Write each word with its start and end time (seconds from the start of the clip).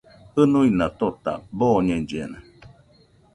Jɨnuina 0.33 0.87
tota 0.99 1.33
boñellena. 1.57 2.37